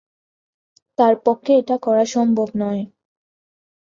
তাঁর 0.97 1.13
পক্ষে 1.25 1.51
এটা 1.57 1.75
করা 1.77 2.05
সম্ভব 2.05 2.49
নয়। 2.55 2.81